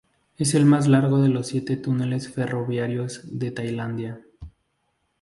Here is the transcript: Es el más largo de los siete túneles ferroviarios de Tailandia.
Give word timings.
Es 0.35 0.55
el 0.55 0.65
más 0.65 0.87
largo 0.87 1.21
de 1.21 1.29
los 1.29 1.45
siete 1.45 1.77
túneles 1.77 2.27
ferroviarios 2.33 3.21
de 3.37 3.51
Tailandia. 3.51 4.25